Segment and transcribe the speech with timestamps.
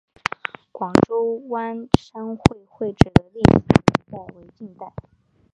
[0.71, 3.67] 广州湾商会会址的历史年
[4.27, 4.91] 代为近代。